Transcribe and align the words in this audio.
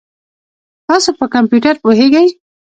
تاسو 0.87 1.09
په 1.19 1.25
کمپیوټر 1.35 1.75
پوهیږئ؟ 1.83 2.27